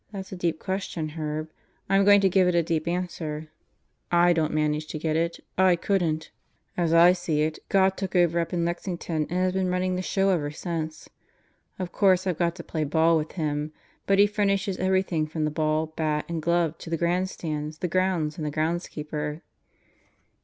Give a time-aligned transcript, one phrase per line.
[0.11, 1.51] "That's a deep question, Herb.
[1.87, 3.49] I'm going to give it a deep answer.
[3.83, 5.39] / don't manage to get it.
[5.59, 6.31] I couldn't.
[6.75, 10.01] As I see it, God took over up in Lexington and has been running the
[10.01, 11.07] show ever since.
[11.77, 13.73] Of course I've got to play ball with Him.
[14.07, 17.87] But He furnishes every thing from the ball, bat, and glove to the grandstands, the
[17.87, 19.41] grounds, and the groundskeeper."